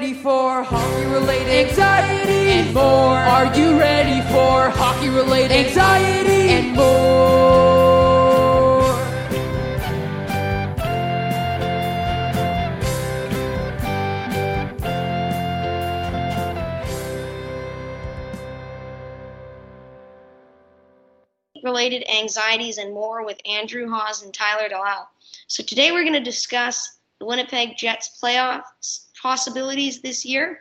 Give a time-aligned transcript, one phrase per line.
[0.00, 3.16] Ready for hockey related anxiety and more?
[3.16, 7.08] Are you ready for hockey related anxiety and more?
[21.64, 25.08] related anxieties and more with Andrew Hawes and Tyler Delisle.
[25.48, 30.60] So today we're going to discuss the Winnipeg Jets playoffs possibilities this year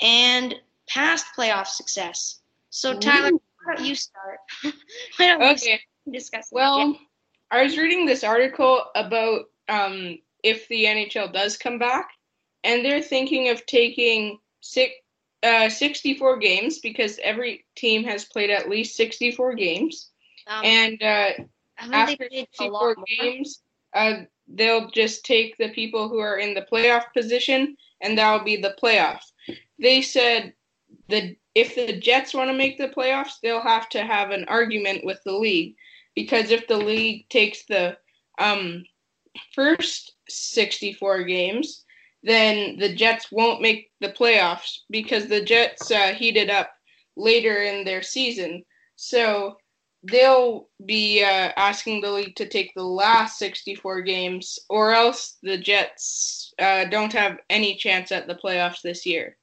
[0.00, 0.54] and
[0.88, 2.40] past playoff success.
[2.70, 4.38] So Tyler, why don't you start?
[5.16, 5.80] why don't Okay.
[6.10, 7.04] discuss Well, Jets?
[7.50, 12.08] I was reading this article about um, if the NHL does come back,
[12.62, 14.92] and they're thinking of taking six,
[15.42, 20.10] uh, 64 games because every team has played at least 64 games.
[20.46, 21.30] Um, And uh,
[21.78, 23.60] after 64 games,
[23.92, 24.14] uh,
[24.48, 28.76] they'll just take the people who are in the playoff position, and that'll be the
[28.82, 29.20] playoff.
[29.78, 30.54] They said
[31.08, 35.04] the if the Jets want to make the playoffs, they'll have to have an argument
[35.04, 35.76] with the league
[36.14, 37.96] because if the league takes the
[38.38, 38.84] um,
[39.54, 41.84] first 64 games,
[42.22, 46.72] then the Jets won't make the playoffs because the Jets uh, heated up
[47.16, 48.64] later in their season.
[48.96, 49.58] So
[50.10, 55.58] they'll be uh, asking the league to take the last 64 games, or else the
[55.58, 59.36] Jets uh, don't have any chance at the playoffs this year.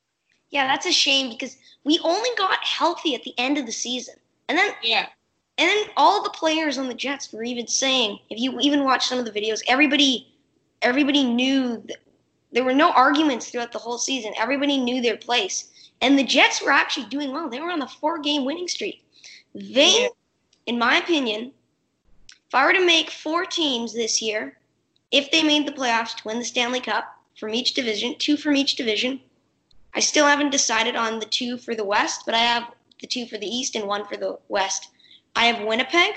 [0.49, 4.15] Yeah, that's a shame because we only got healthy at the end of the season.
[4.49, 5.07] And then Yeah,
[5.57, 9.07] and then all the players on the Jets were even saying, if you even watch
[9.07, 10.27] some of the videos, everybody
[10.81, 11.97] everybody knew that
[12.51, 14.33] there were no arguments throughout the whole season.
[14.37, 15.69] Everybody knew their place.
[16.01, 17.49] And the Jets were actually doing well.
[17.49, 19.05] They were on a four game winning streak.
[19.53, 20.07] They Yeah.
[20.65, 21.51] In my opinion,
[22.47, 24.57] if I were to make four teams this year,
[25.11, 27.05] if they made the playoffs to win the Stanley Cup
[27.37, 29.21] from each division, two from each division,
[29.93, 33.25] I still haven't decided on the two for the West, but I have the two
[33.25, 34.89] for the East and one for the West.
[35.35, 36.13] I have Winnipeg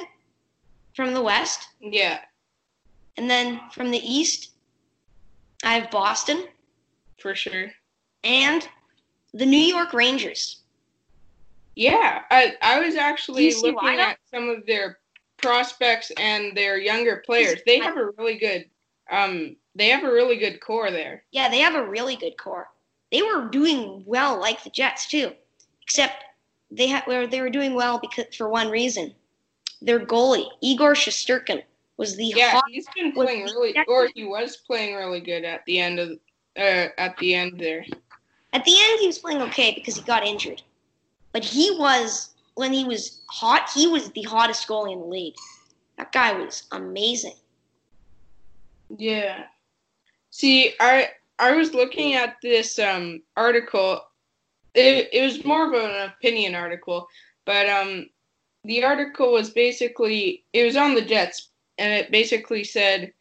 [0.95, 2.21] from the West, yeah,
[3.17, 4.51] and then from the East,
[5.65, 6.45] I have Boston
[7.19, 7.73] for sure.
[8.23, 8.69] and
[9.33, 10.63] the New York Rangers.
[11.77, 14.99] Yeah, I I was actually you see why looking at some of their
[15.39, 17.61] prospects and their younger players.
[17.67, 18.67] They have a really good
[19.11, 21.25] um they have a really good core there.
[21.33, 22.69] Yeah, they have a really good core.
[23.11, 25.33] They were doing well like the Jets too,
[25.83, 26.25] except
[26.71, 29.15] they had were they were doing well because for one reason,
[29.83, 31.63] their goalie Igor Shesterkin
[31.97, 32.65] was the Yeah, hot.
[32.69, 36.11] he's been playing really or he was playing really good at the end of
[36.57, 37.85] uh at the end there.
[38.53, 40.63] At the end, he was playing okay because he got injured,
[41.35, 45.35] but he was when he was hot, he was the hottest goalie in the league.
[45.99, 47.35] That guy was amazing.
[48.97, 49.45] Yeah.
[50.31, 54.01] See, I I was looking at this um article.
[54.75, 57.09] It it was more of an opinion article,
[57.45, 58.09] but um
[58.63, 63.13] the article was basically it was on the Jets and it basically said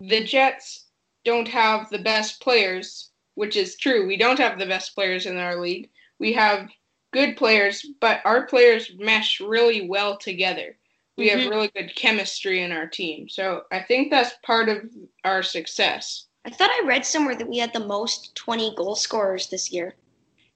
[0.00, 0.86] the Jets
[1.24, 4.06] don't have the best players, which is true.
[4.06, 5.90] We don't have the best players in our league.
[6.18, 6.70] We have
[7.12, 10.76] good players, but our players mesh really well together.
[11.16, 11.38] We Mhm.
[11.38, 13.28] have really good chemistry in our team.
[13.28, 14.88] So I think that's part of
[15.24, 16.26] our success.
[16.44, 19.96] I thought I read somewhere that we had the most 20 goal scorers this year.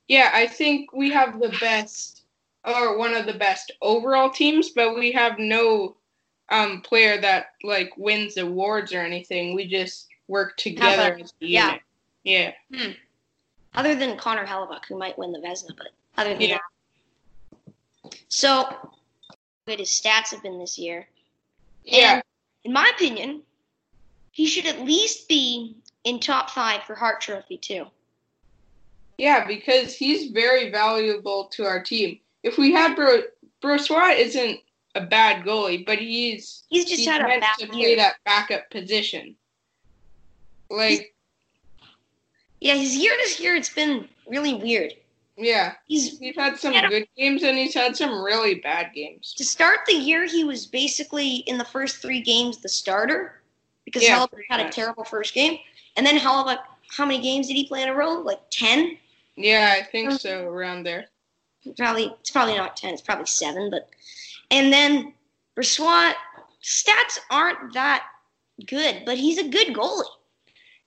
[0.08, 2.24] Yeah, I think we have the best
[2.64, 5.96] or one of the best overall teams, but we have no
[6.48, 9.54] um player that like wins awards or anything.
[9.54, 11.66] We just work together as a yeah.
[12.24, 12.56] unit.
[12.70, 12.92] Yeah.
[13.74, 16.58] other than Connor Hellebuyck, who might win the Vezina, but other than Yeah.
[18.04, 18.12] that.
[18.28, 18.90] So,
[19.66, 21.08] good his stats have been this year.
[21.84, 22.14] Yeah.
[22.14, 22.22] And
[22.64, 23.42] in my opinion,
[24.30, 27.86] he should at least be in top five for Hart Trophy too.
[29.18, 32.18] Yeah, because he's very valuable to our team.
[32.42, 33.22] If we had Bro
[33.62, 34.58] Brossoit isn't
[34.94, 37.96] a bad goalie, but he's He's just he's had a meant to play year.
[37.96, 39.36] that backup position.
[40.70, 41.14] Like,
[42.60, 44.94] Yeah, his year this year it's been really weird.
[45.36, 46.88] Yeah, He's he's had some Yeah.
[46.88, 49.32] good games and he's had some really bad games.
[49.34, 53.42] to start the year he was basically in the first three games the starter
[53.84, 55.58] because Yeah, pretty had a terrible first game,
[55.96, 56.58] and then Hellebuyck.
[56.94, 58.20] How many games did he play in a row?
[58.20, 58.98] Like ten.
[59.36, 60.46] Yeah, I think um, so.
[60.46, 61.06] Around there.
[61.78, 62.92] Probably it's probably not ten.
[62.92, 63.70] It's probably seven.
[63.70, 63.88] But
[64.50, 65.14] and then
[65.56, 66.14] Brossoit
[66.62, 68.04] stats aren't that
[68.66, 70.04] good, but he's a good goalie.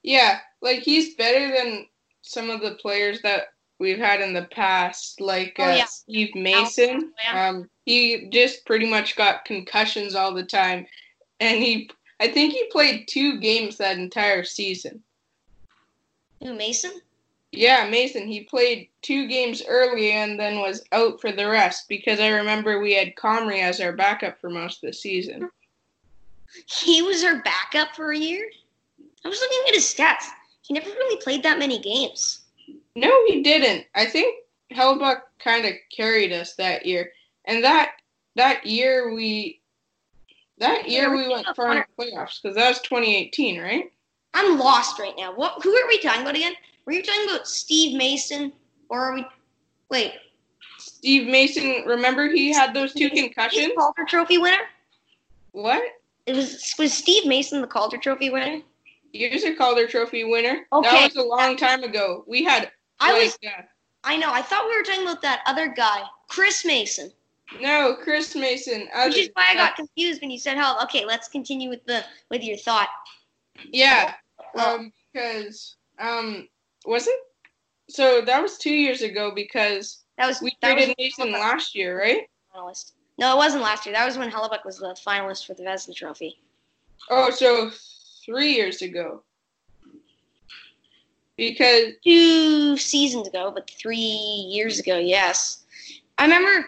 [0.03, 1.87] Yeah, like he's better than
[2.21, 3.47] some of the players that
[3.79, 5.85] we've had in the past, like Oh, uh, yeah.
[5.85, 7.11] Steve Mason.
[7.23, 7.49] Yeah.
[7.49, 10.85] Um, he just pretty much got concussions all the time,
[11.39, 11.89] and he,
[12.19, 15.03] I think he played two games that entire season.
[16.41, 17.01] Who Mason?
[17.51, 18.27] Yeah, Mason.
[18.27, 22.79] He played two games early and then was out for the rest because I remember
[22.79, 25.49] we had Comrie as our backup for most of the season.
[26.67, 28.45] He was our backup for a year.
[29.23, 30.25] I was looking at his stats.
[30.61, 32.41] He never really played that many games.
[32.95, 33.85] No, he didn't.
[33.93, 37.11] I think Hellebuyck kind of carried us that year,
[37.45, 37.91] and that
[38.35, 39.61] that year we
[40.57, 43.91] that year we went far in the playoffs because that was 2018, right?
[44.33, 45.33] I'm lost right now.
[45.33, 45.63] What?
[45.63, 46.53] Who are we talking about again?
[46.85, 48.53] Were you talking about Steve Mason,
[48.89, 49.25] or are we?
[49.89, 50.13] Wait,
[50.77, 51.83] Steve Mason.
[51.85, 53.73] Remember he had those two concussions.
[53.77, 54.63] Calder Trophy winner.
[55.51, 55.83] What?
[56.25, 58.61] It was was Steve Mason the Calder Trophy winner?
[59.11, 60.65] He was a Calder Trophy winner.
[60.73, 60.89] Okay.
[60.89, 62.23] That was a long time ago.
[62.27, 62.71] We had.
[63.05, 63.37] I like, was.
[64.03, 64.31] I know.
[64.31, 67.11] I thought we were talking about that other guy, Chris Mason.
[67.61, 68.87] no, Chris Mason.
[69.05, 70.81] Which is why I got confused when you said how.
[70.83, 72.89] Okay, let's continue with the with your thought.
[73.71, 74.13] Yeah,
[74.53, 76.47] Well- um, because um,
[76.85, 77.19] was it?
[77.87, 81.99] So that was two years ago because That was we that traded Mason last year,
[81.99, 82.23] right?
[82.53, 82.93] finalist.
[83.17, 83.93] No, it wasn't last year.
[83.93, 86.39] That was when Hellebuyck was the finalist for the Vezina Trophy.
[87.09, 87.69] Oh, so
[88.25, 89.23] three years ago.
[91.37, 95.63] Because Two seasons ago, but three years ago, yes.
[96.17, 96.65] I remember.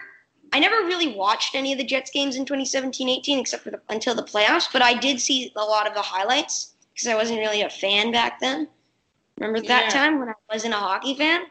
[0.52, 4.14] I never really watched any of the Jets games in 2017-18 except for the, until
[4.14, 7.60] the playoffs, but I did see a lot of the highlights because I wasn't really
[7.62, 8.66] a fan back then.
[9.38, 9.90] Remember that Yeah.
[9.90, 11.42] time when I wasn't a hockey fan?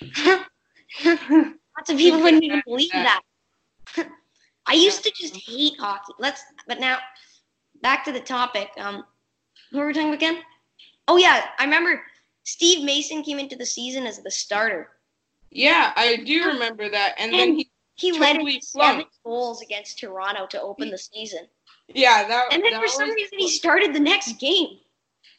[1.04, 3.20] Lots of people wouldn't even believe that.
[4.66, 6.12] I used to just hate hockey.
[6.18, 6.98] Let's, but now
[7.80, 8.70] back to the topic.
[8.78, 9.04] Um,
[9.70, 10.38] who were we talking about again?
[11.06, 12.02] Oh yeah, I remember
[12.46, 14.88] Steve Mason came into the season as the starter.
[15.50, 19.98] yeah, I do remember that, and then he He led Totally in seven goals against
[19.98, 21.46] Toronto to open the season,
[21.88, 24.78] yeah that and then that for some was- reason he started the next game.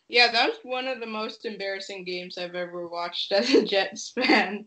[0.09, 4.10] yeah that was one of the most embarrassing games I've ever watched as a Jets
[4.12, 4.65] fan.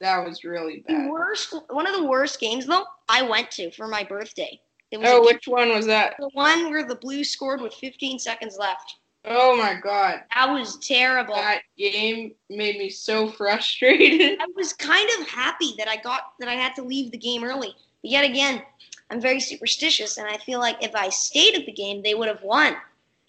[0.00, 1.10] That was really The bad.
[1.10, 4.60] worst, one of the worst games though, I went to for my birthday.
[4.96, 6.14] Oh, which one was that?
[6.20, 8.96] the one where the Blues scored with 15 seconds left.
[9.26, 11.34] Oh my god, That was terrible.
[11.34, 14.38] that game made me so frustrated.
[14.40, 17.42] I was kind of happy that I got that I had to leave the game
[17.44, 17.74] early.
[18.02, 18.62] But yet again,
[19.10, 22.28] I'm very superstitious, and I feel like if I stayed at the game, they would
[22.28, 22.76] have won.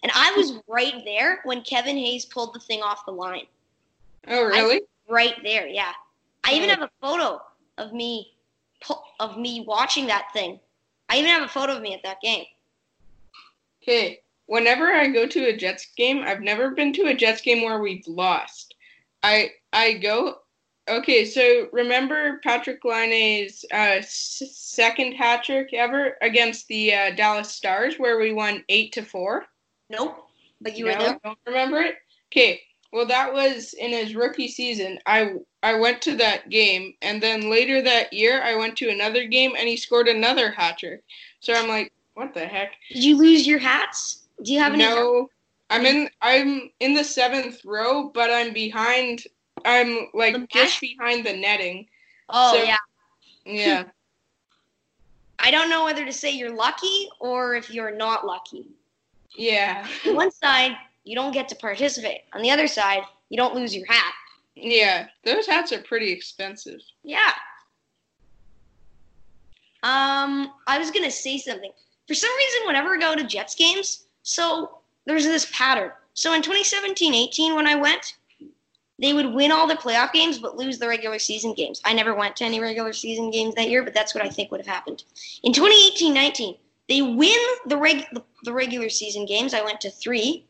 [0.02, 3.46] And I was right there when Kevin Hayes pulled the thing off the line.
[4.28, 4.82] Oh really?
[5.08, 5.92] Right there, yeah.
[6.44, 6.74] I even Oh.
[6.74, 7.40] have a photo
[7.78, 8.32] of me
[9.18, 10.60] of me watching that thing.
[11.08, 12.44] I even have a photo of me at that game.
[13.82, 14.20] Okay.
[14.46, 17.80] Whenever I go to a Jets game, I've never been to a Jets game where
[17.80, 18.74] we've lost.
[19.22, 20.36] I I go.
[20.88, 27.50] Okay, so remember Patrik Laine's uh, s- second hat trick ever against the uh, Dallas
[27.50, 29.46] Stars, where we won eight to four.
[29.90, 30.28] Nope.
[30.60, 31.20] But you no, were there.
[31.24, 31.96] Don't remember it?
[32.32, 32.60] Okay.
[32.92, 34.98] Well, that was in his rookie season.
[35.06, 39.26] I I went to that game, and then later that year, I went to another
[39.26, 41.02] game, and he scored another hat trick.
[41.40, 42.72] So I'm like, what the heck?
[42.90, 44.25] Did you lose your hats?
[44.42, 44.84] Do you have any?
[44.84, 45.28] No,
[45.70, 46.08] I'm in.
[46.22, 49.22] I'm in the seventh row, but I'm behind.
[49.64, 51.86] I'm like just behind the netting.
[52.28, 52.76] Oh So- yeah.
[53.44, 53.84] Yeah.
[55.38, 58.66] I don't know whether to say you're lucky or if you're not lucky.
[59.36, 59.86] yeah.
[60.06, 60.72] On one side,
[61.04, 62.22] you don't get to participate.
[62.32, 64.14] On the other side, you don't lose your hat.
[64.54, 65.08] Yeah.
[65.24, 66.80] Those hats are pretty expensive.
[67.04, 67.32] Yeah.
[69.82, 71.70] Um, I was gonna say something.
[72.08, 75.92] For some reason, whenever I go to Jets games, so there's this pattern.
[76.14, 78.16] So in 2017-18, when I went,
[78.98, 81.80] they would win all the playoff games but lose the regular season games.
[81.84, 84.50] I never went to any regular season games that year, but that's what I think
[84.50, 85.04] would have happened.
[85.44, 89.54] In 2018-19, they win the reg the, the regular season games.
[89.54, 90.44] I went to three.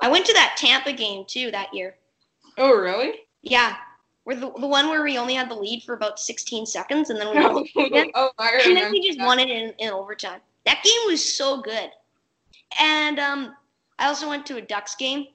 [0.00, 1.94] I went to that Tampa game too that year.
[2.58, 3.20] Oh, really?
[3.42, 3.76] Yeah,
[4.24, 7.18] where the, the one where we only had the lead for about 16 seconds and
[7.18, 7.38] then we
[7.76, 9.26] Oh, oh I and then we just that.
[9.26, 10.40] won it in, in overtime.
[10.66, 11.90] That game was so good.
[12.80, 13.54] And um,
[13.98, 15.26] I also went to a Ducks game.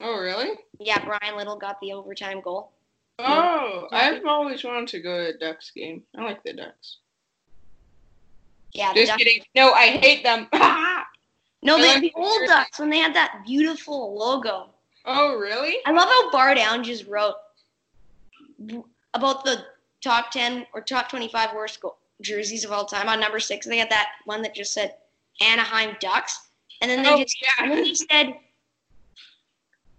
[0.00, 0.50] Oh, really?
[0.80, 2.72] Yeah, Bryan Little got the overtime goal.
[3.18, 3.98] Oh, Yeah.
[3.98, 6.02] I've always wanted to go to a Ducks game.
[6.18, 6.96] I like the Ducks.
[8.72, 9.22] Yeah, the Just Ducks.
[9.22, 9.44] kidding.
[9.54, 10.48] No, I hate them.
[11.64, 12.46] No, I the, like the the old jersey.
[12.48, 14.70] Ducks when they had that beautiful logo.
[15.04, 15.76] Oh, really?
[15.86, 17.36] I love how Bar Down just wrote
[19.14, 19.64] about the
[20.00, 23.08] top 10 or top 25 worst go- jerseys of all time.
[23.08, 24.96] On number six, they had that one that just said
[25.40, 26.50] Anaheim Ducks.
[26.80, 27.84] And then they Oh, just and then yeah.
[27.84, 28.34] he said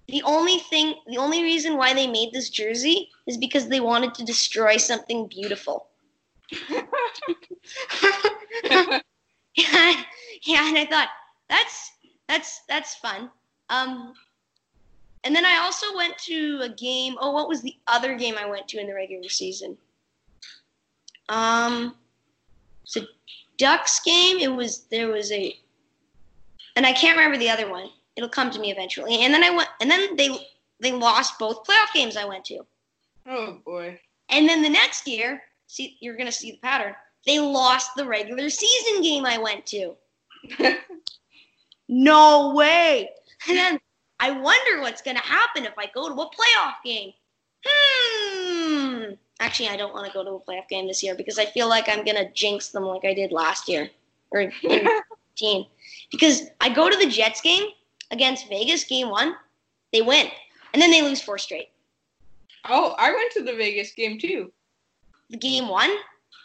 [0.08, 4.13] the only thing the only reason why they made this jersey is because they wanted
[4.16, 5.88] to destroy something beautiful.
[6.70, 6.84] yeah,
[9.56, 11.10] yeah, and I thought
[11.50, 11.92] that's
[12.28, 13.30] that's that's fun.
[13.70, 14.13] Um,
[15.24, 17.16] and then I also went to a game.
[17.20, 19.78] Oh, what was the other game I went to in the regular season?
[21.30, 21.96] Um,
[22.98, 23.02] a
[23.63, 24.39] Ducks game.
[24.39, 25.58] It was there was a,
[26.75, 27.89] and I can't remember the other one.
[28.17, 29.24] It'll come to me eventually.
[29.24, 30.29] And then I went, and then they
[30.82, 32.65] they lost both playoff games I went to.
[33.25, 34.00] oh boy.
[34.27, 36.93] And then the next year, see, you're gonna see the pattern.
[37.25, 39.96] They lost the regular season game I went to.
[41.89, 43.10] No way.
[43.48, 43.79] And then
[44.20, 47.12] I wonder what's gonna happen if I go to a playoff game.
[47.65, 48.23] Hmm.
[49.40, 51.68] Actually, I don't want to go to a playoff game this year because I feel
[51.68, 53.90] like I'm gonna jinx them like I did last year
[54.32, 55.66] or 15.
[56.12, 57.63] Because I go to the Jets game
[58.12, 59.36] against Vegas, game one,
[59.92, 60.28] they win,
[60.74, 61.70] and then they lose four straight.
[62.70, 64.52] oh, I went to the Vegas game too.
[65.30, 65.90] The game one,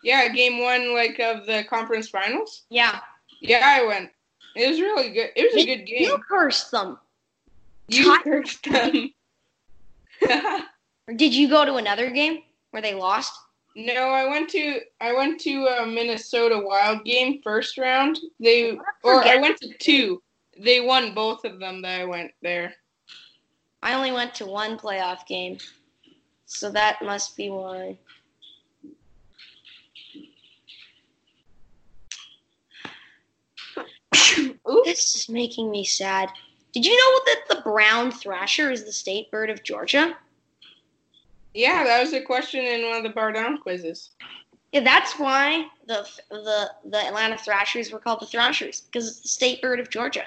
[0.02, 2.62] Yeah, game one, like of the conference finals.
[2.70, 3.00] yeah,
[3.40, 4.10] Yeah, I went.
[4.56, 5.30] It was really good.
[5.36, 6.02] It was a good game.
[6.04, 6.98] you cursed them.
[7.88, 9.10] You cursed them.
[11.06, 13.32] Or did you go to another game where they lost?
[13.78, 18.18] no, I went to I went to a Minnesota Wild game first round.
[18.40, 20.20] They oh, or I went to two.
[20.58, 22.74] They won both of them that I went there.
[23.80, 25.58] I only went to one playoff game,
[26.46, 27.96] so that must be why.
[34.84, 36.30] This is making me sad.
[36.72, 40.16] Did you know that the brown thrasher is the state bird of Georgia?
[41.58, 44.10] Yeah, that was a question in one of the bar down quizzes.
[44.72, 49.28] Yeah, that's why the the the Atlanta Thrashers were called the Thrashers because it's the
[49.28, 50.22] state bird of Georgia.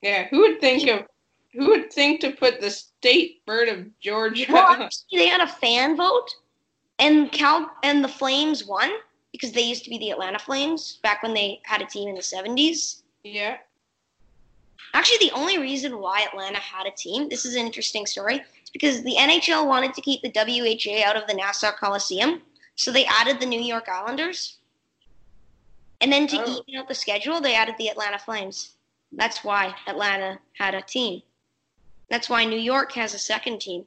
[0.00, 1.06] Yeah, who would think of
[1.52, 4.46] who would think to put the state bird of Georgia?
[4.48, 6.34] Well, they had a fan vote,
[6.98, 8.90] and Cal and the Flames won
[9.30, 12.14] because they used to be the Atlanta Flames back when they had a team in
[12.14, 13.02] the seventies.
[13.24, 13.58] yeah.
[14.94, 18.40] Actually, the only reason why Atlanta had a team, this is an interesting story,
[18.78, 22.42] because the NHL wanted to keep the WHA out of the Nassau Coliseum,
[22.74, 24.58] so they added the New York Islanders.
[26.02, 26.62] And then to Oh.
[26.68, 28.74] even out the schedule, they added the Atlanta Flames.
[29.12, 31.22] That's why Atlanta had a team.
[32.10, 33.86] That's why New York has a second team.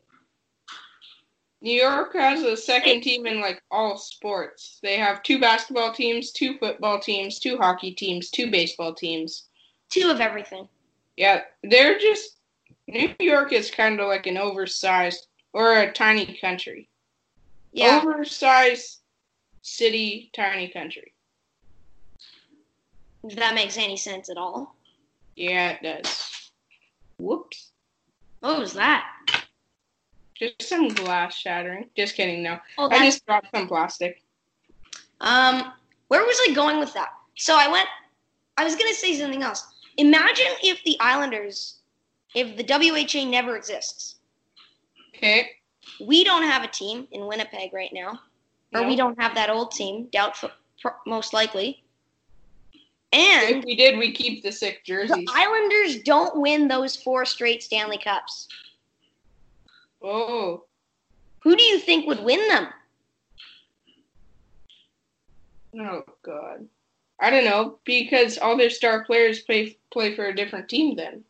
[1.61, 4.79] New York has a second team in like all sports.
[4.81, 9.43] They have two basketball teams, two football teams, two hockey teams, two baseball teams.
[9.89, 10.67] Two of everything.
[11.15, 12.38] Yeah, they're just
[12.89, 16.89] New York is kind of like an oversized or a tiny country.
[17.71, 18.01] Yeah.
[18.03, 19.01] Oversized
[19.61, 21.13] city, tiny country.
[23.23, 24.75] If that makes any sense at all.
[25.35, 26.51] Yeah, it does.
[27.19, 27.71] Whoops.
[28.39, 29.05] What was that?
[30.33, 31.89] Just some glass shattering.
[31.95, 32.57] Just kidding, no.
[32.77, 34.23] Oh, I just dropped some plastic.
[35.21, 35.73] Um,
[36.07, 37.09] where was I going with that?
[37.37, 37.87] So I went.
[38.57, 39.67] I was gonna say something else.
[39.97, 41.78] Imagine if the Islanders,
[42.35, 44.15] if the WHA never exists.
[45.15, 45.49] Okay.
[46.05, 48.19] We don't have a team in Winnipeg right now,
[48.73, 50.07] or we don't have that old team.
[50.11, 50.51] Doubtful,
[51.05, 51.83] most likely.
[53.11, 55.29] And if we did, we keep the sick the jerseys.
[55.33, 58.47] Islanders don't win those four straight Stanley Cups.
[60.01, 60.65] Oh,
[61.39, 62.67] Who do you think would win them?
[65.79, 66.67] oh God.
[67.19, 70.95] I don't know because all their star players play play for a different team.
[70.95, 71.23] Then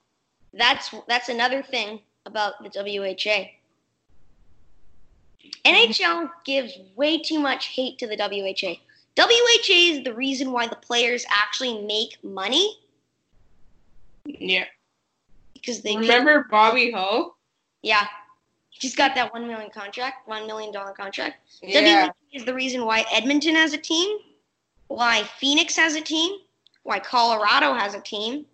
[0.53, 3.49] That's that's another thing about the WHA.
[5.65, 8.75] NHL gives way too much hate to the WHA.
[9.17, 12.79] WHA is the reason why the players actually make money
[14.25, 14.65] yeah.
[15.53, 17.37] because they get- Remember Bobby Hull?
[17.81, 18.05] yeah.
[18.69, 21.37] He just got that one million contract, one million dollar contract.
[21.61, 22.07] Yeah.
[22.07, 24.19] WHA is the reason why Edmonton has a team,
[24.87, 26.39] why Phoenix has a team,
[26.83, 28.45] why Colorado has a team.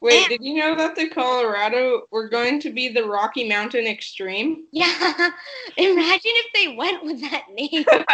[0.00, 3.86] Wait, And- did you know that the Colorado were going to be the Rocky Mountain
[3.86, 4.66] Extreme?
[4.72, 5.30] Yeah,
[5.76, 7.84] imagine if they went with that name.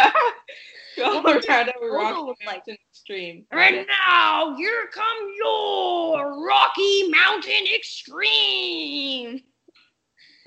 [0.97, 2.55] Colorado Rocky look like?
[2.57, 3.45] Mountain Extreme.
[3.51, 9.41] Right now, here come your Rocky Mountain Extreme.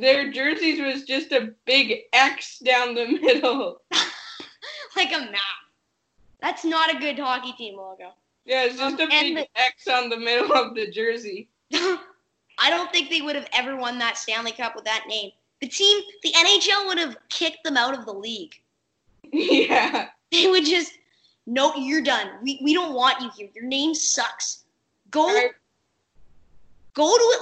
[0.01, 3.83] Their jerseys was just a big X down the middle.
[4.97, 5.41] like a map.
[6.41, 8.13] That's not a good hockey team logo.
[8.49, 11.49] Yeah, it's just Um, a big the- X on the middle of the jersey.
[11.73, 15.31] I don't think they would have ever won that Stanley Cup with that name.
[15.61, 18.55] The team, the NHL would have kicked them out of the league.
[19.33, 20.09] Yeah.
[20.31, 20.93] They would just,
[21.47, 22.29] no, you're done.
[22.43, 23.49] We, we don't want you here.
[23.55, 24.65] Your name sucks.
[25.11, 25.51] Go I-
[26.95, 27.37] go to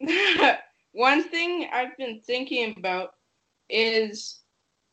[0.00, 0.58] Atlanta.
[0.92, 3.14] One thing I've been thinking about
[3.68, 4.40] is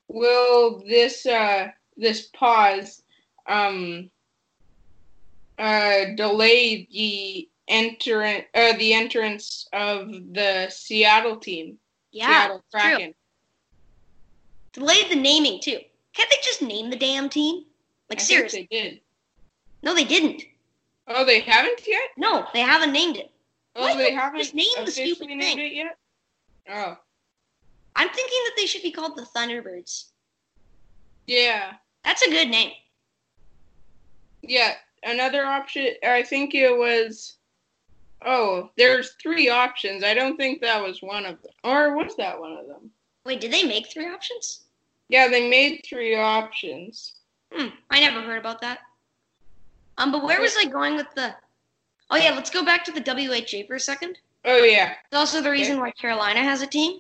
[0.08, 3.01] will this uh this pause
[3.48, 4.10] um
[5.60, 11.78] uh delay the entrance uh the entrance of the Seattle team.
[12.12, 13.14] Yeah, Seattle it's true.
[14.74, 15.80] Delayed the naming too.
[16.14, 17.66] Can't they just name the damn team?
[18.10, 18.68] Like I seriously?
[18.72, 19.02] they did.
[19.84, 20.44] No, they didn't.
[21.08, 22.10] Oh, they haven't yet?
[22.18, 23.32] No, they haven't named it.
[23.76, 25.60] Oh, Why they haven't just name the stupid named thing?
[25.60, 25.98] it yet?
[26.70, 26.98] Oh.
[27.96, 30.06] I'm thinking that they should be called the Thunderbirds.
[31.26, 31.74] Yeah.
[32.04, 32.72] That's a good name.
[34.42, 34.74] Yeah,
[35.04, 35.89] another option.
[36.04, 37.38] I think it was.
[38.25, 40.04] Oh, there's three options.
[40.04, 41.51] I don't think that was one of them.
[41.63, 42.89] Or was that one of them?
[43.25, 44.63] Wait, did they make three options?
[45.10, 47.13] Yeah, they made three options.
[47.54, 48.80] Hmm, I never heard about that.
[49.98, 51.34] Um, but where was I going with the?
[52.10, 54.18] Oh yeah, let's go back to the WHA for a second.
[54.46, 57.00] Oh yeah, It's also the reason why Carolina has a team.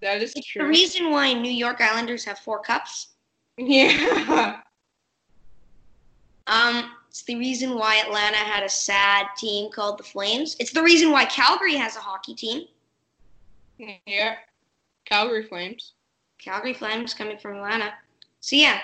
[0.00, 3.08] that is It's the reason why New York Islanders have four cups.
[3.58, 4.60] Yeah.
[6.46, 10.56] Um, it's the reason why Atlanta had a sad team called the Flames.
[10.58, 12.64] It's the reason why Calgary has a hockey team.
[14.06, 14.36] yeah.
[15.04, 15.92] Calgary Flames.
[16.38, 17.92] Calgary Flames coming from Atlanta.
[18.40, 18.80] So yeah,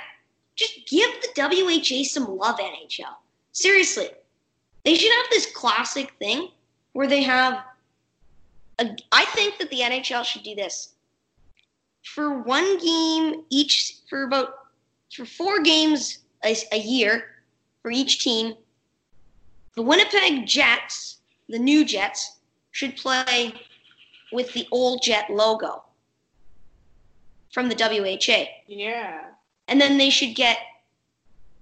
[0.56, 3.14] just give the WHA some love, NHL.
[3.52, 4.08] Seriously,
[4.84, 6.50] they should have this classic thing
[6.92, 7.64] where they have.
[8.78, 10.90] A, I think that the NHL should do this
[12.04, 14.54] for one game each for about
[15.12, 17.24] for four games a, a year
[17.82, 18.54] for each team.
[19.74, 21.18] The Winnipeg Jets,
[21.48, 22.36] the new Jets,
[22.72, 23.54] should play
[24.32, 25.82] with the old Jet logo
[27.52, 28.46] from the WHA.
[28.66, 29.20] Yeah.
[29.68, 30.58] And then they should get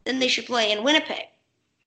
[0.04, 1.24] then they should play in Winnipeg.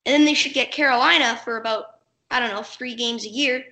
[0.06, 2.00] And then they should get Carolina for about
[2.32, 3.64] I don't know, 3 games a year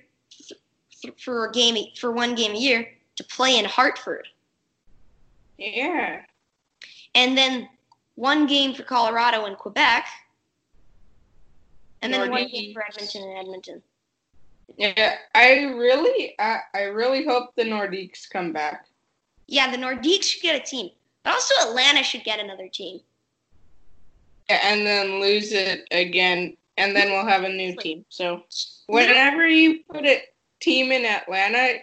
[1.16, 4.26] for a game for one game a year to play in Hartford.
[5.58, 6.22] Yeah.
[7.14, 7.68] And then
[8.16, 10.06] one game for Colorado and Quebec.
[12.02, 13.82] And then one game for Edmonton and Edmonton.
[14.76, 15.16] Yeah.
[15.34, 18.86] I really, I, I really hope the Nordiques come back.
[19.46, 20.90] Yeah, the Nordiques should get a team.
[21.24, 23.00] But also Atlanta should get another team.
[24.48, 28.04] Yeah, and then lose it again, and then we'll have a new team.
[28.08, 28.44] So
[28.86, 30.22] whenever you put a
[30.60, 31.80] team in Atlanta,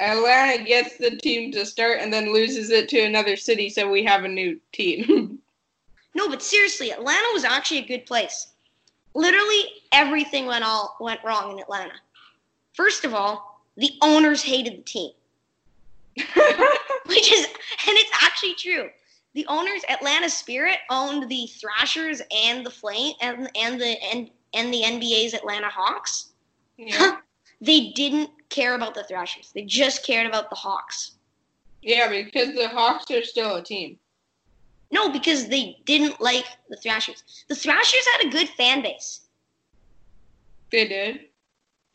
[0.00, 4.04] Atlanta gets the team to start and then loses it to another city, so we
[4.04, 5.38] have a new team.
[6.14, 8.48] No, but seriously, Atlanta was actually a good place.
[9.14, 11.94] Literally everything went all went wrong in Atlanta.
[12.74, 15.10] First of all, the owners hated the team,
[16.16, 18.90] which is and it's actually true.
[19.34, 24.72] The owners, Atlanta Spirit, owned the Thrashers and the Flame and and the and and
[24.72, 26.30] the NBA's Atlanta Hawks.
[26.76, 27.18] yeah.
[27.60, 29.50] They didn't care about the Thrashers.
[29.52, 31.16] They just cared about the Hawks.
[31.82, 33.98] yeah, because the Hawks are still a team.
[34.90, 37.44] No, because they didn't like the Thrashers.
[37.48, 39.20] The Thrashers had a good fan base.
[40.70, 41.20] They did.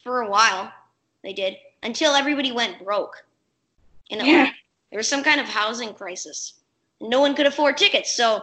[0.03, 0.71] for a while.
[1.23, 3.25] They did until everybody went broke.
[4.09, 4.37] In Atlanta.
[4.37, 4.51] Yeah.
[4.91, 6.53] There was some kind of housing crisis.
[7.01, 8.41] No one could afford tickets, so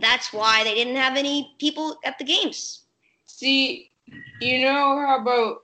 [0.00, 2.80] that's why they didn't have any people at the games.
[3.26, 3.90] See,
[4.40, 5.62] you know how about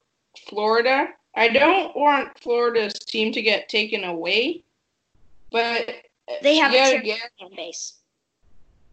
[0.48, 1.08] Florida?
[1.34, 4.62] I don't want Florida's team to get taken away,
[5.50, 5.88] but
[6.42, 7.16] They have Yeah, a yeah.
[7.38, 7.94] fan base.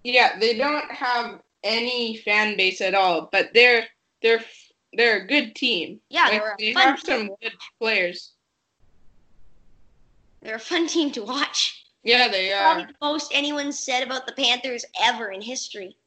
[0.04, 3.88] Yeah, they don't have any fan base at all, but they're
[4.22, 4.44] they're
[4.94, 6.00] they're a good team.
[6.10, 7.28] Yeah, Like, they have team.
[7.28, 8.34] some good players.
[10.42, 11.84] They're a fun team to watch.
[12.04, 12.88] Yeah, they Probably are.
[12.88, 15.98] the most anyone said about the Panthers ever in history.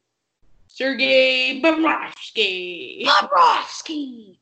[0.67, 3.03] Sergei Bobrovsky.
[3.05, 4.37] Bobrovsky.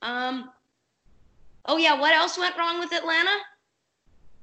[0.00, 0.50] Um.
[1.66, 3.36] Oh yeah, what else went wrong with Atlanta?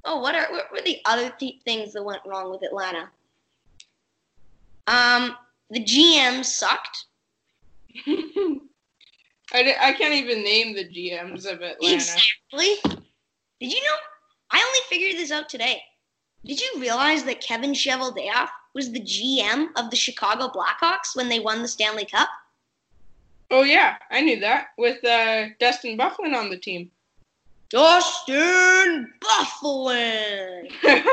[0.06, 3.10] Oh, what are what were the other th- things that went wrong with Atlanta?
[4.88, 5.36] Um,
[5.72, 7.06] the GM sucked.
[8.08, 11.96] I, I can't even name the GMs of Atlanta.
[11.96, 12.76] Exactly.
[13.60, 13.96] Did you know?
[14.52, 15.82] I only figured this out today.
[16.46, 21.40] Did you realize that Kevin Cheveldayoff was the GM of the Chicago Blackhawks when they
[21.40, 22.30] won the Stanley Cup?
[23.50, 26.92] Oh yeah, I knew that with uh, Dustin Byfuglien on the team.
[27.70, 30.72] Dustin Byfuglien.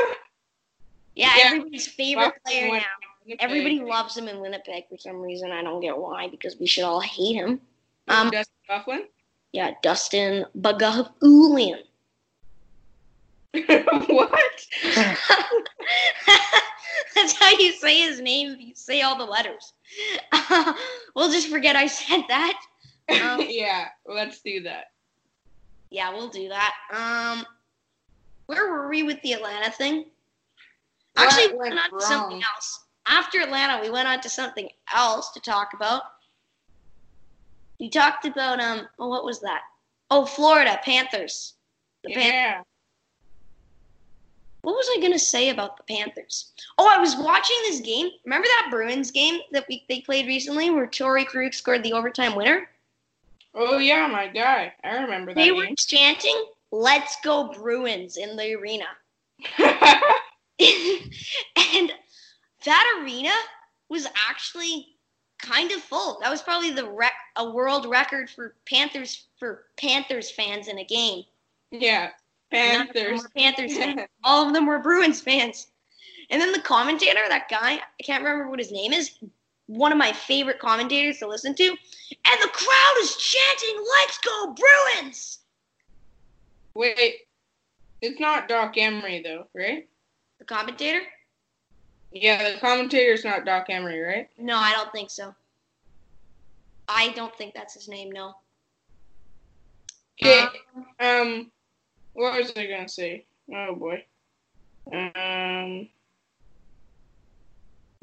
[1.15, 1.43] Yeah, Yeah.
[1.45, 2.85] everybody's favorite Bufflin player now.
[3.23, 3.37] Winnipeg.
[3.39, 5.51] Everybody loves him in Winnipeg for some reason.
[5.51, 7.61] I don't get why, because we should all hate him.
[8.07, 9.05] Um, Dustin Byfuglien.
[9.51, 11.83] yeah, Dustin Bagahulian.
[13.53, 14.67] what?
[17.13, 19.73] That's how you say his name if you say all the letters.
[21.15, 22.59] we'll just forget I said that.
[23.21, 24.85] Um, yeah, let's do that.
[25.93, 26.73] Yeah, we'll do that.
[26.91, 27.45] Um,
[28.47, 30.05] where were we with the Atlanta thing?
[31.13, 32.85] What Actually, we went on to something else.
[33.05, 36.01] After Atlanta, we went on to something else to talk about.
[37.79, 39.61] We talked about um, oh, what was that?
[40.09, 41.53] Oh, Florida Panthers.
[42.03, 42.63] The Yeah.
[44.63, 46.53] what was I gonna say about the Panthers?
[46.79, 48.09] Oh, I was watching this game.
[48.25, 52.33] Remember that Bruins game that we they played recently, where Torey Krug scored the overtime
[52.33, 52.67] winner?
[53.55, 54.73] Oh yeah, my guy.
[54.83, 55.39] I remember that.
[55.39, 55.75] They were game.
[55.77, 58.85] chanting "Let's go Bruins" in the arena.
[59.57, 59.71] and
[62.65, 63.31] that arena
[63.89, 64.87] was actually
[65.39, 66.19] kind of full.
[66.21, 70.85] That was probably the rec- a world record for Panthers for Panthers fans in a
[70.85, 71.23] game.
[71.71, 72.09] yeah,
[72.51, 73.27] Panthers.
[73.35, 74.01] Panthers fans.
[74.23, 75.67] All of them were Bruins fans.
[76.29, 79.17] And then the commentator, that guy, I can't remember what his name is,
[79.77, 84.53] one of my favorite commentators to listen to, and the crowd is chanting, "Let's go
[84.53, 85.39] Bruins!"
[86.75, 87.27] Wait,
[88.01, 89.87] it's not Doc Emery though, right?
[90.39, 91.01] The commentator?
[92.11, 94.29] Yeah, the commentator's not Doc Emery, right?
[94.37, 95.33] No, I don't think so.
[96.87, 98.11] I don't think that's his name.
[98.11, 98.35] No.
[100.21, 100.41] Okay.
[100.75, 101.51] Um, Um,
[102.13, 103.25] what was I gonna say?
[103.53, 104.05] Oh boy.
[104.91, 105.89] Um.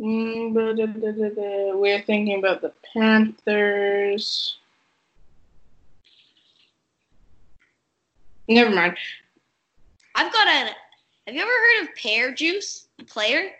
[0.00, 4.56] Mm, We're thinking about the Panthers.
[8.48, 8.96] Never mind.
[10.14, 10.74] I've got a.
[11.26, 13.52] Have you ever heard of Pear Juice, the player?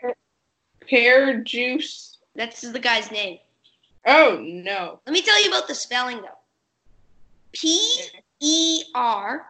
[0.89, 2.17] Pear juice.
[2.35, 3.37] That's the guy's name.
[4.05, 4.99] Oh no.
[5.05, 6.39] Let me tell you about the spelling though.
[7.53, 8.01] P
[8.39, 9.45] E R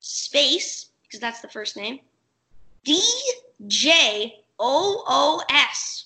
[0.00, 2.00] space because that's the first name.
[2.84, 3.02] D
[3.66, 6.05] J O O S.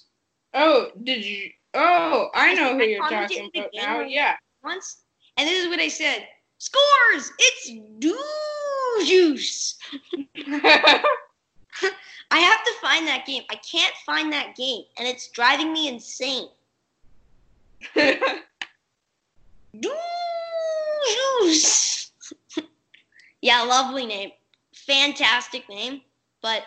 [0.54, 1.50] Oh, did you?
[1.74, 4.00] Oh, I know who I you're talking about now.
[4.00, 4.34] Yeah.
[4.64, 5.02] Once,
[5.36, 6.26] and this is what I said:
[6.58, 7.32] scores.
[7.38, 8.18] It's do
[9.06, 9.78] juice.
[12.32, 13.42] I have to find that game.
[13.50, 16.48] I can't find that game, and it's driving me insane.
[19.80, 19.94] Do
[21.42, 22.12] juice.
[23.40, 24.30] yeah, lovely name,
[24.74, 26.02] fantastic name,
[26.42, 26.62] but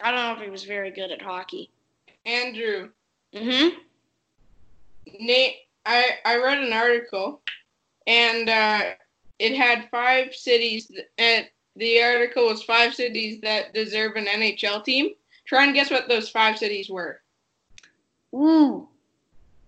[0.00, 1.70] I don't know if he was very good at hockey.
[2.26, 2.90] Andrew,
[3.34, 3.76] Mm-hmm.
[5.20, 7.42] Nate, I I read an article,
[8.06, 8.82] and uh,
[9.38, 10.90] it had five cities.
[11.18, 15.10] And the article was five cities that deserve an NHL team.
[15.46, 17.20] Try and guess what those five cities were.
[18.34, 18.88] Ooh,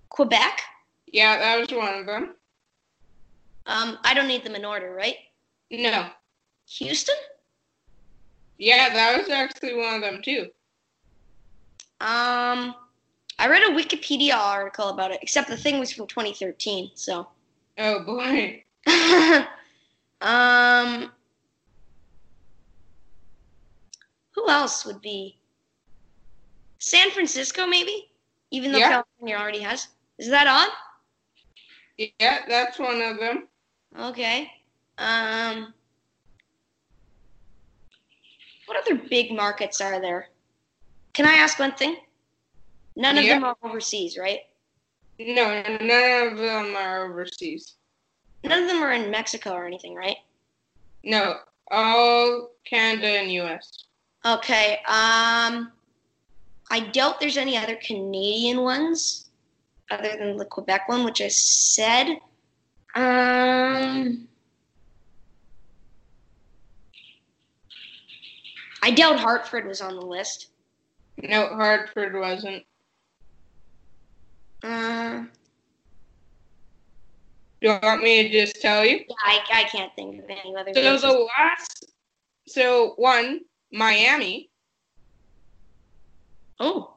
[0.08, 0.62] Quebec.
[1.06, 2.34] Yeah, that was one of them.
[3.66, 5.16] Um, I don't need them in order, right?
[5.70, 6.06] No.
[6.68, 7.16] Houston.
[8.58, 10.46] Yeah, that was actually one of them too.
[12.00, 12.74] Um,
[13.38, 16.90] I read a Wikipedia article about it, except the thing was from 2013.
[16.94, 17.28] So,
[17.78, 18.64] Oh boy.
[20.20, 21.12] um,
[24.32, 25.38] who else would be?
[26.78, 28.10] San Francisco, maybe.
[28.50, 28.90] Even though Yeah.
[28.90, 29.88] California already has.
[30.18, 30.68] Is that on?
[32.20, 33.48] Yeah, that's one of them.
[33.98, 34.50] Okay.
[34.98, 35.74] Um,
[38.66, 40.28] what other big markets are there?
[41.16, 41.96] Can I ask one thing?
[42.94, 43.36] None of Yeah.
[43.36, 44.40] them are overseas, right?
[45.18, 47.76] No, none of them are overseas.
[48.44, 50.18] None of them are in Mexico or anything, right?
[51.02, 53.84] No, all Canada and U.S.
[54.26, 54.74] Okay.
[54.86, 55.72] Um,
[56.70, 59.30] I doubt there's any other Canadian ones
[59.90, 62.18] other than the Quebec one, which I said.
[62.94, 64.28] Um,
[68.82, 70.48] I doubt Hartford was on the list.
[71.22, 72.64] No, Hartford wasn't.
[74.62, 75.22] Uh,
[77.60, 79.04] Do you want me to just tell you?
[79.08, 80.72] yeah, I, I can't think of any other.
[80.74, 81.02] So places.
[81.02, 81.92] the last,
[82.46, 83.40] so one,
[83.72, 84.50] Miami.
[86.60, 86.94] oh,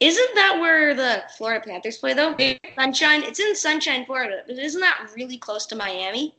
[0.00, 2.36] isn't that where the Florida Panthers play though?
[2.76, 3.22] Sunshine.
[3.22, 6.34] It's in Sunshine, Florida, but isn't that really close to Miami?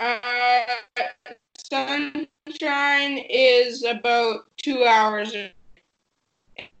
[0.00, 0.64] Uh,
[1.70, 2.28] Sunshine
[2.60, 5.34] is about two hours,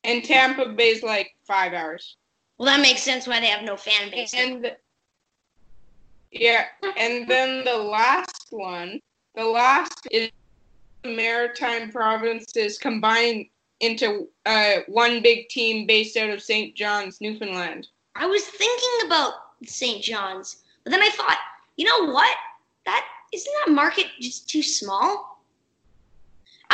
[0.04, 2.16] and Tampa Bay is like five hours.
[2.58, 4.34] Well, that makes sense why they have no fan base.
[4.34, 4.74] And
[6.30, 9.00] yeah, and then the last one,
[9.34, 10.30] the last is
[11.02, 13.46] the maritime provinces combined
[13.80, 16.74] into uh, one big team based out of St.
[16.74, 17.86] John's, Newfoundland.
[18.16, 20.02] I was thinking about St.
[20.02, 21.38] John's, but then I thought,
[21.76, 22.36] you know what?
[22.84, 25.37] That isn't that market just too small?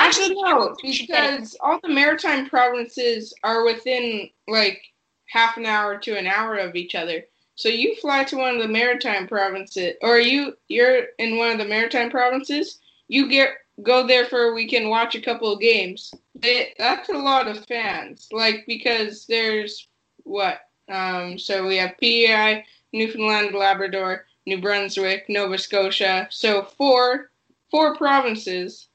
[0.04, 1.36] Actually, no, Hamilton should get it.
[1.36, 4.82] because all the maritime provinces are within like
[5.26, 7.24] half an hour to an hour of each other.
[7.56, 11.58] So you fly to one of the maritime provinces, or you you're in one of
[11.58, 12.80] the maritime provinces.
[13.08, 13.50] You get
[13.82, 16.12] go there for a weekend, watch a couple of games.
[16.34, 19.88] They, that's a lot of fans, like because there's
[20.24, 26.26] what um, so we have PEI, Newfoundland, Labrador, New Brunswick, Nova Scotia.
[26.30, 27.30] So four
[27.70, 28.88] four provinces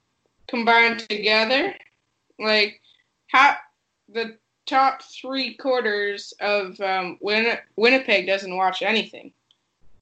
[0.50, 1.74] combined together,
[2.40, 2.82] like
[3.28, 3.56] how
[4.12, 9.32] the top three quarters of um, Win- Winnipeg doesn't watch anything,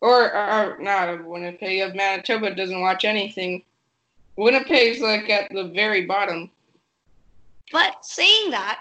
[0.01, 3.63] or, or not of Winnipeg of Manitoba doesn't watch anything.
[4.37, 6.51] Winnipeg's like at the very bottom.
[7.71, 8.79] But saying that,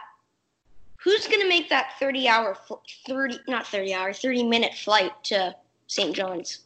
[1.02, 2.74] who's going to make that 30 hour, fl-
[3.06, 5.54] 30, not 30 hour, 30 minute flight to
[5.86, 6.14] St.
[6.14, 6.60] John's?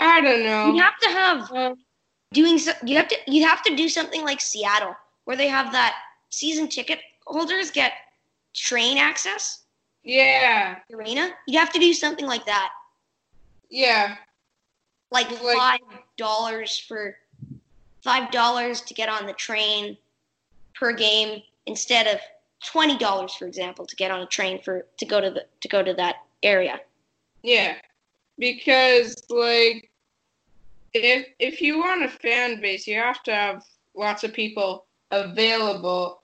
[0.00, 0.74] I don't know.
[0.74, 1.74] You have to have Uh,
[2.32, 5.72] doing so, you have to you have to do something like Seattle where they have
[5.72, 5.94] that
[6.30, 7.92] season ticket holders get
[8.54, 9.60] train access
[10.04, 11.30] yeah, arena.
[11.46, 12.70] You have to do something like that.
[13.70, 14.16] yeah,
[15.12, 15.80] Like Like- five
[16.16, 17.16] dollars for
[18.02, 19.96] five dollars to get on the train
[20.74, 22.18] per game instead of
[22.64, 25.68] twenty dollars, for example, to get on a train for to go to the to
[25.68, 26.80] go to that area.
[27.42, 27.76] yeah.
[28.38, 29.88] Because like,
[30.94, 36.20] if if you want a fan base, you have to have lots of people available.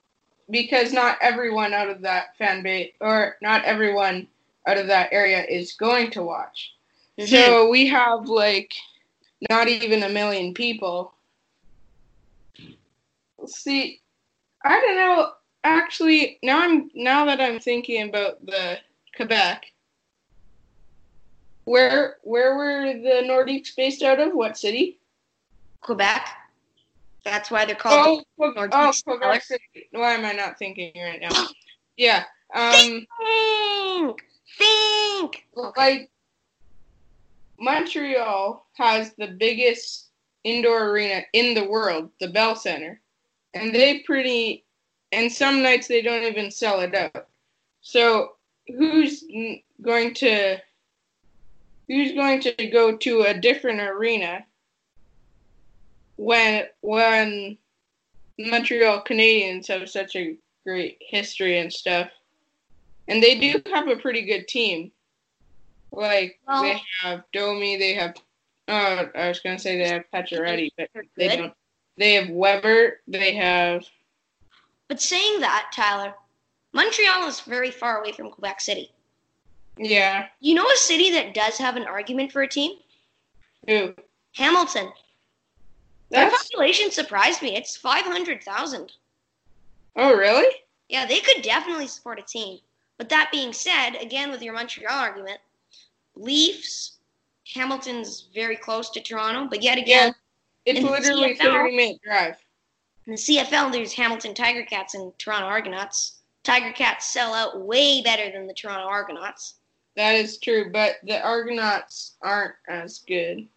[0.51, 4.27] Because not everyone out of that fan base, or not everyone
[4.67, 6.73] out of that area, is going to watch.
[7.19, 7.35] Mm-hmm.
[7.35, 8.73] So we have like
[9.51, 11.13] not even a million people.
[13.47, 14.01] See,
[14.65, 15.33] I don't know.
[15.65, 18.79] Actually, now I'm now that I'm thinking about the
[19.17, 19.67] Quebec.
[21.69, 24.33] Where where were the Nordiques based out of?
[24.33, 25.01] What city?
[25.83, 26.27] Quebec.
[27.25, 28.25] That's why they're called.
[28.39, 29.89] Oh, Nordiques, oh, Quebec City.
[29.91, 31.47] Why am I not thinking right now?
[31.99, 32.25] Yeah.
[32.55, 33.07] Um.
[33.19, 34.23] think,
[34.57, 35.47] think.
[35.77, 36.11] like
[37.61, 40.09] Montreal has the biggest
[40.45, 42.99] indoor arena in the world, the Bell Center,
[43.53, 44.65] and they pretty
[45.13, 47.27] and some nights they don't even sell it out.
[47.83, 48.37] So
[48.69, 49.23] who's
[49.83, 50.61] going to
[51.89, 54.45] who's going to go to a different arena
[56.17, 57.57] when when
[58.39, 62.11] Montreal Canadiens have such a great history and stuff?
[63.09, 64.93] And they do have a pretty good team.
[65.91, 68.17] Like Well- they have Domi, they have.
[68.69, 71.55] Uh, I was gonna say they have Pacioretty, but they don't.
[71.97, 73.01] They have Weber.
[73.09, 73.85] They have.
[74.89, 76.15] But saying that, Tyler,
[76.73, 78.93] Montreal is very far away from Quebec City.
[79.79, 80.27] Yeah.
[80.41, 82.73] You know a city that does have an argument for a team?
[83.67, 83.95] Who?
[84.35, 84.91] Hamilton.
[86.11, 86.49] Their That's.
[86.49, 87.55] population surprised me.
[87.57, 88.93] It's 500,000.
[89.97, 90.49] Oh really?
[90.89, 92.59] Yeah, they could definitely support a team.
[92.97, 95.39] But that being said, again with your Montreal argument,
[96.17, 96.99] Leafs,
[97.55, 100.15] Hamilton's very close to Toronto, but yet again,
[100.65, 101.39] It's In the literally CFL.
[101.43, 102.37] thirty minute drive.
[103.07, 106.15] in the CFL, there's Hamilton Tiger Cats and Toronto Argonauts.
[106.43, 109.55] Tiger Cats sell out way better than the Toronto Argonauts.
[109.97, 113.49] That is true, but the Argonauts aren't as good.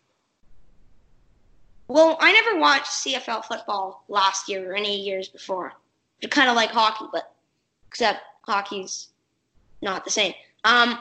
[1.87, 5.73] Well, I never watched CFL football last year or any years before.
[6.21, 7.33] They're kind of like hockey, but
[7.87, 9.09] except hockey's
[9.81, 10.33] not the same.
[10.63, 10.99] Um,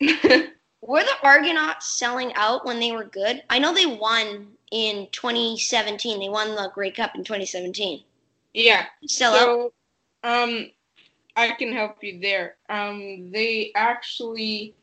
[0.00, 3.42] were the Argonauts selling out when they were good?
[3.50, 6.20] I know they won in 2017.
[6.20, 8.02] They won the Grey Cup in 2017.
[8.54, 8.86] yeah.
[9.06, 9.38] Sell out.
[9.38, 9.72] So,
[10.22, 10.70] um,
[11.36, 12.56] I can help you there.
[12.68, 14.74] Um, they actually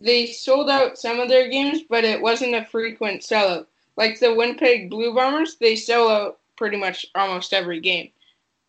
[0.00, 3.66] they sold out some of their games, but it wasn't a frequent sellout.
[3.96, 8.10] Like the Winnipeg Blue Bombers, they sell out pretty much almost every game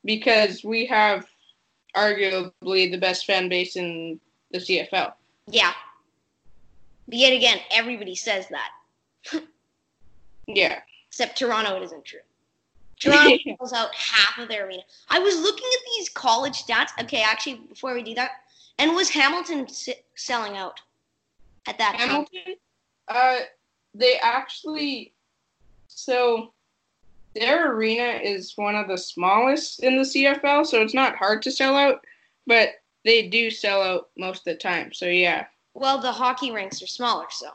[0.06, 1.28] because we have
[1.96, 4.20] arguably the best fan base in
[4.52, 5.14] the CFL.
[5.48, 5.74] Yeah.
[7.08, 9.44] But yet again, everybody says that.
[10.50, 10.80] Yeah.
[11.10, 12.22] Except Toronto, it isn't true.
[13.00, 14.84] Toronto sells out half of their arena.
[15.10, 16.90] I was looking at these college stats.
[17.02, 18.32] Okay, actually, before we do that,
[18.80, 20.80] and was Hamilton s- selling out
[21.68, 22.10] at that time?
[22.10, 22.56] Hamilton,
[23.08, 23.40] uh,
[23.94, 25.14] they actually,
[25.88, 26.54] so
[27.36, 31.52] their arena is one of the smallest in the CFL, so it's not hard to
[31.52, 32.04] sell out,
[32.46, 32.70] but
[33.06, 34.92] they do sell out most of the time.
[34.94, 37.52] So yeah, Well, the hockey rinks are smaller, so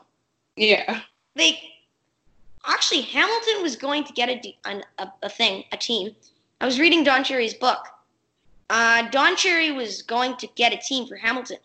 [0.55, 1.01] yeah,
[1.35, 1.59] they
[2.65, 6.15] actually Hamilton was going to get a, a, a thing, a team.
[6.61, 7.87] I was reading Don Cherry's book.
[8.69, 11.57] Uh, Don Cherry was going to get a team for Hamilton,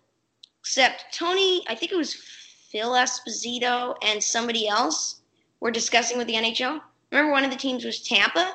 [0.60, 5.20] Except Tony, I think it was Phil Esposito and somebody else
[5.60, 6.80] were discussing with the NHL.
[7.10, 8.54] Remember, one of the teams was Tampa,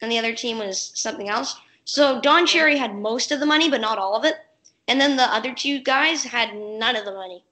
[0.00, 1.56] and the other team was something else.
[1.84, 4.36] So Don Cherry had most of the money, but not all of it.
[4.88, 7.44] And then the other two guys had none of the money.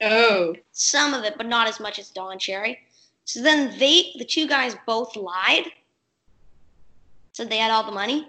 [0.00, 0.54] Oh.
[0.72, 2.80] Some of it, but not as much as Don Cherry.
[3.24, 5.64] So then they, the two guys, both lied.
[7.32, 8.28] Said they had all the money.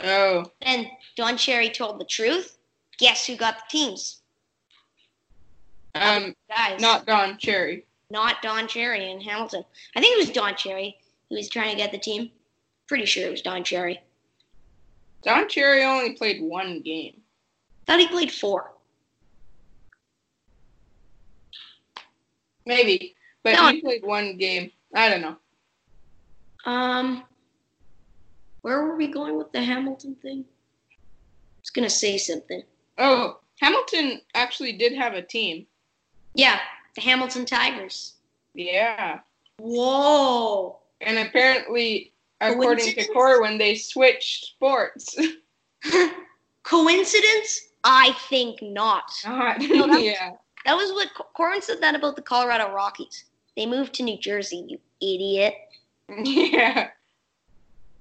[0.00, 0.44] Oh.
[0.64, 0.86] Then
[1.16, 2.56] Don Cherry told the truth.
[2.98, 4.20] Guess who got the teams?
[5.94, 6.34] Um.
[6.48, 7.84] Guys, Not Don Cherry.
[8.10, 9.64] not Don Cherry and Hamilton.
[9.96, 10.96] I think it was Don Cherry
[11.28, 12.30] who was trying to get the team.
[12.86, 14.00] Pretty sure it was Don Cherry.
[15.24, 17.20] Don Cherry only played one game.
[17.86, 18.72] Thought he played four.
[22.66, 23.14] Maybe.
[23.42, 23.68] But No.
[23.70, 24.70] he played one game.
[24.94, 25.36] I don't know.
[26.64, 27.24] Um,
[28.60, 30.44] where were we going with the Hamilton thing?
[30.92, 32.62] I was gonna say something.
[32.98, 35.66] Oh, Hamilton actually did have a team.
[36.34, 36.60] Yeah,
[36.94, 38.14] the Hamilton Tigers.
[38.54, 39.20] Yeah.
[39.58, 40.78] Whoa.
[41.00, 43.04] And apparently, according to?
[43.12, 45.16] Corwin, they switched sports.
[46.62, 47.68] Coincidence?
[47.84, 49.10] I think not.
[49.24, 50.32] Not- No, yeah.
[50.64, 53.24] That was what Co- Corin said that about the Colorado Rockies.
[53.56, 55.54] They moved to New Jersey, you idiot.
[56.08, 56.88] Yeah.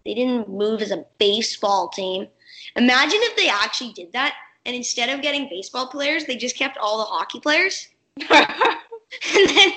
[0.06, 2.28] They didn't move as a baseball team.
[2.76, 6.78] Imagine if they actually did that, and instead of getting baseball players, they just kept
[6.78, 7.90] all the hockey players.
[9.36, 9.72] And then,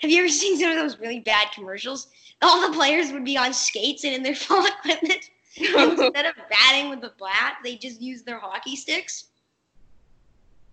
[0.00, 2.08] have you ever seen some of those really bad commercials?
[2.42, 5.30] All the players would be on skates and in their full equipment.
[5.56, 9.26] Instead of batting with the bat, they just use their hockey sticks.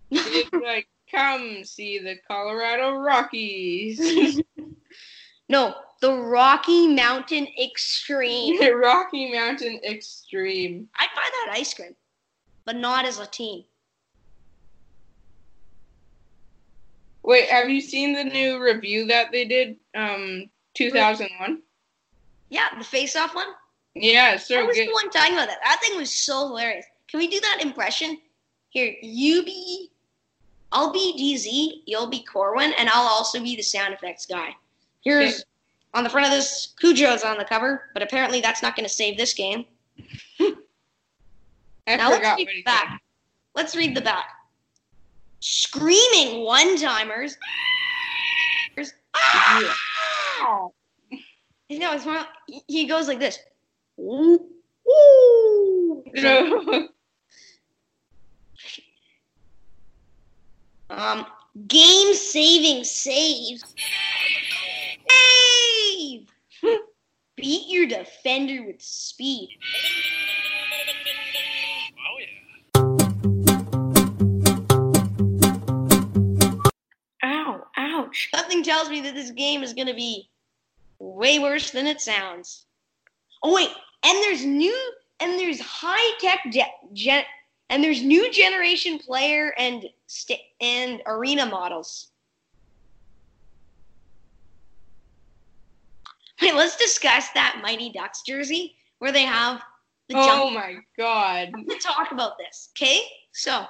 [0.10, 4.42] like, come see the Colorado Rockies.
[5.50, 8.60] No, the Rocky Mountain Extreme.
[8.60, 10.88] The Rocky Mountain Extreme.
[11.00, 11.96] I'd buy that ice cream,
[12.66, 13.64] but not as a team.
[17.24, 19.78] Wait, have you seen the new review that they did?
[19.96, 21.62] Um, 2001?
[22.50, 23.48] Yeah, the face-off one.
[23.96, 24.88] Yeah, it's I so was good.
[24.88, 25.60] the one talking about that.
[25.64, 26.86] That thing was so hilarious.
[27.10, 28.18] Can we do that impression?
[28.70, 29.92] Here, you be,
[30.72, 34.56] I'll be DZ, you'll be Corwin, and I'll also be the sound effects guy.
[35.02, 35.44] Here's Okay.
[35.94, 38.94] on the front of this, Cujo's on the cover, but apparently that's not going to
[38.94, 39.66] save this game.
[41.88, 43.02] Now let's read the back.
[43.56, 44.26] Let's read the back.
[45.40, 47.38] Screaming one-timers.
[49.16, 50.68] Ah!
[51.70, 52.24] No, it's more.
[52.68, 53.40] He goes like this.
[60.90, 61.26] Um,
[61.68, 63.64] game saving saves.
[65.10, 66.28] Save!
[67.36, 69.50] Beat your defender with speed.
[77.24, 78.30] Ow, ouch.
[78.34, 80.30] Something tells me that this game is going to be
[81.00, 82.66] way worse than it sounds.
[83.44, 83.70] Oh wait,
[84.04, 87.24] and there's new and there's high tech ge- gen-
[87.70, 92.12] and there's new generation player and st- and arena models.
[96.42, 99.62] Wait, let's discuss that Mighty Ducks jersey where they have
[100.08, 100.54] the Oh jump.
[100.56, 101.52] my god.
[101.68, 103.02] Let's talk about this, okay?
[103.34, 103.66] So,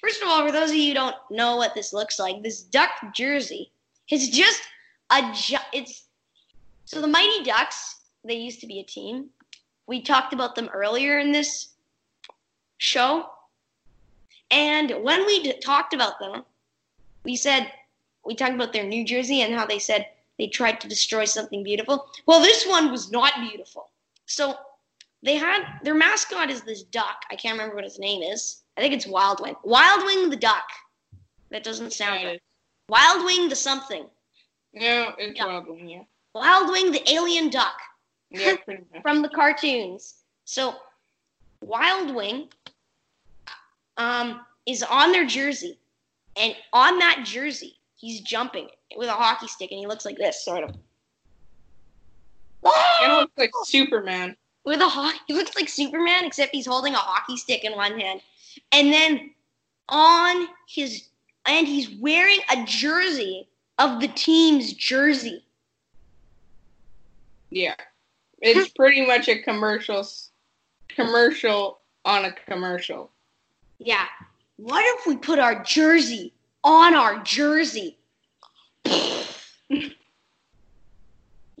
[0.00, 2.62] first of all, for those of you who don't know what this looks like, this
[2.62, 3.70] duck jersey
[4.10, 4.62] is just
[5.10, 6.06] a ju- it's
[6.86, 8.00] so the Mighty Ducks.
[8.26, 9.28] They used to be a team.
[9.86, 11.73] We talked about them earlier in this
[12.84, 13.30] show,
[14.50, 16.44] and when we d- talked about them,
[17.24, 17.72] we said
[18.26, 20.06] we talked about their new jersey and how they said
[20.38, 22.06] they tried to destroy something beautiful.
[22.26, 23.90] Well, this one was not beautiful.
[24.26, 24.54] So
[25.22, 27.22] they had their mascot is this duck.
[27.30, 28.62] I can't remember what his name is.
[28.76, 29.56] I think it's Wildwing.
[29.64, 30.64] Wildwing the duck.
[31.50, 32.42] That doesn't sound Yeah, right.
[32.90, 34.04] Wildwing the something.
[34.74, 35.46] No, it's Yeah.
[35.46, 36.02] wild one, yeah.
[36.34, 37.78] Wildwing the alien duck
[38.30, 38.56] Yeah,
[39.02, 40.14] from the cartoons.
[40.44, 40.74] So
[41.64, 42.50] Wildwing
[43.96, 45.78] um, is on their jersey,
[46.36, 50.44] and on that jersey, he's jumping with a hockey stick, and he looks like this,
[50.44, 50.70] sort of.
[53.00, 54.36] Kind of looks like Superman.
[54.64, 55.18] with a hockey.
[55.26, 58.20] He looks like Superman, except he's holding a hockey stick in one hand,
[58.72, 59.30] and then
[59.88, 61.08] on his
[61.46, 65.44] and he's wearing a jersey of the team's jersey.
[67.50, 67.74] Yeah.
[68.40, 70.06] It's pretty much a commercial
[70.88, 73.10] commercial on a commercial.
[73.84, 74.06] Yeah.
[74.56, 76.32] What if we put our jersey
[76.62, 77.98] on our jersey?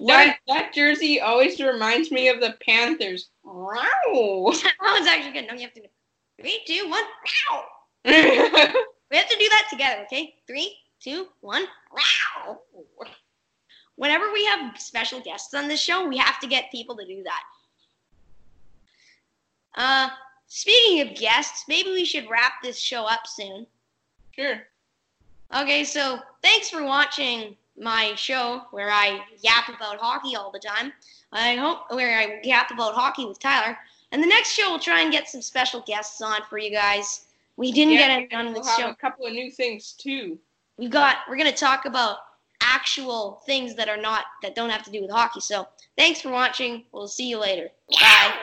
[0.06, 3.28] That that jersey always reminds me of the Panthers.
[3.44, 3.76] Wow.
[4.52, 5.46] that was actually good.
[5.46, 5.86] No, you have to do
[6.40, 7.04] three, two, one.
[7.52, 7.64] Ow!
[9.10, 10.34] We have to do that together, okay?
[10.48, 11.66] Three, two, one.
[11.92, 12.58] Wow.
[13.94, 17.22] Whenever we have special guests on this show, we have to get people to do
[17.22, 17.42] that.
[19.76, 20.08] Uh,
[20.46, 23.66] speaking of guests, maybe we should wrap this show up soon.
[24.32, 24.62] sure.
[25.54, 30.92] Okay, so thanks for watching my show where I yap about hockey all the time.
[31.32, 33.76] I hope where I yap about hockey with Tyler.
[34.12, 37.26] And the next show we'll try and get some special guests on for you guys.
[37.56, 38.90] We didn't get any on we'll this have show.
[38.90, 40.38] a couple of new things too.
[40.76, 42.18] we got we're gonna talk about
[42.60, 45.40] actual things that are not that don't have to do with hockey.
[45.40, 46.84] So thanks for watching.
[46.92, 47.68] We'll see you later.
[48.00, 48.34] Bye.